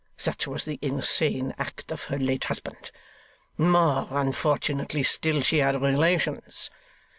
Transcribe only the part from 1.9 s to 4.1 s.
of her late husband. More